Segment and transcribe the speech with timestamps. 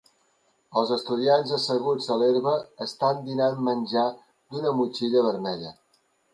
[0.79, 2.55] Els estudiants asseguts a l'herba
[2.87, 5.79] estant dinant menjar d'una motxilla vermella.